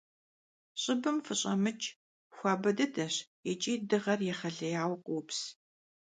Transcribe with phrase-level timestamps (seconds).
[0.81, 1.93] Ş'ıbım fış'emıç',
[2.37, 3.15] xuabe dıdeş
[3.47, 5.39] yiç'i dığer yêğeleyaue khops.